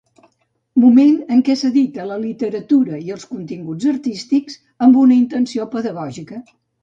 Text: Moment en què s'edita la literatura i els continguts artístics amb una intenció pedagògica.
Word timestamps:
Moment 0.83 1.19
en 1.35 1.43
què 1.49 1.55
s'edita 1.59 2.05
la 2.11 2.15
literatura 2.23 3.01
i 3.09 3.13
els 3.17 3.27
continguts 3.35 3.87
artístics 3.93 4.59
amb 4.87 4.99
una 5.05 5.19
intenció 5.19 5.69
pedagògica. 5.77 6.43